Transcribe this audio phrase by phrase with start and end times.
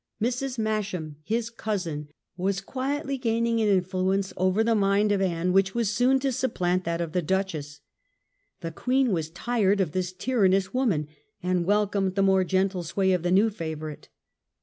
[0.19, 0.57] Mrs.
[0.57, 5.53] Masham, his cousin, was quietly gaining an influence over •*•* j^ the mind of Anne
[5.53, 7.81] which was soon to supplant ^^''*"' that of the duchess.
[8.61, 11.07] The queen was tired of this tyrannous woman,
[11.43, 14.09] and welcomed the more gentle sway of the new favourite.